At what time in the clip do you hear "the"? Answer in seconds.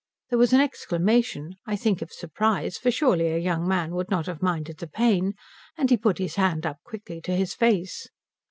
4.79-4.87